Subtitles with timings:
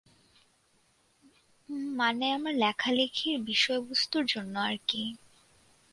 [1.97, 5.03] মানে আমার লেখালেখির বিষয়বস্তুর জন্য আর কি!